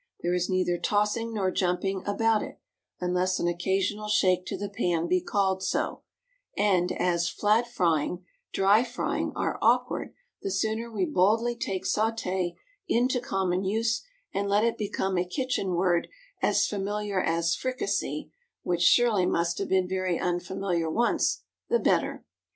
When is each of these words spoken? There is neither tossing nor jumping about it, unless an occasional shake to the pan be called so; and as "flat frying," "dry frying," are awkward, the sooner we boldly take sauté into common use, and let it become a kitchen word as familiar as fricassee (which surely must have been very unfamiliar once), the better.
There 0.23 0.33
is 0.33 0.49
neither 0.49 0.79
tossing 0.79 1.31
nor 1.31 1.51
jumping 1.51 2.01
about 2.07 2.41
it, 2.41 2.59
unless 2.99 3.39
an 3.39 3.47
occasional 3.47 4.07
shake 4.07 4.47
to 4.47 4.57
the 4.57 4.67
pan 4.67 5.07
be 5.07 5.21
called 5.21 5.61
so; 5.61 6.01
and 6.57 6.91
as 6.91 7.29
"flat 7.29 7.67
frying," 7.71 8.25
"dry 8.51 8.83
frying," 8.83 9.31
are 9.35 9.59
awkward, 9.61 10.15
the 10.41 10.49
sooner 10.49 10.89
we 10.91 11.05
boldly 11.05 11.55
take 11.55 11.85
sauté 11.85 12.55
into 12.87 13.19
common 13.21 13.63
use, 13.63 14.01
and 14.33 14.49
let 14.49 14.63
it 14.63 14.75
become 14.75 15.19
a 15.19 15.23
kitchen 15.23 15.75
word 15.75 16.07
as 16.41 16.65
familiar 16.65 17.21
as 17.21 17.53
fricassee 17.55 18.31
(which 18.63 18.81
surely 18.81 19.27
must 19.27 19.59
have 19.59 19.69
been 19.69 19.87
very 19.87 20.17
unfamiliar 20.19 20.89
once), 20.89 21.43
the 21.69 21.77
better. 21.77 22.25